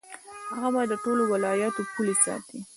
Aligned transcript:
هغه 0.55 0.69
به 0.73 0.81
د 0.91 0.93
ټولو 1.03 1.23
ولایاتو 1.31 1.81
پولې 1.93 2.15
ساتي. 2.23 2.59